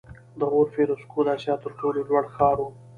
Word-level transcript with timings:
د 0.39 0.41
غور 0.51 0.67
فیروزکوه 0.75 1.23
د 1.25 1.29
اسیا 1.35 1.55
تر 1.63 1.71
ټولو 1.79 1.99
لوړ 2.09 2.23
ښار 2.35 2.57
و 2.63 2.69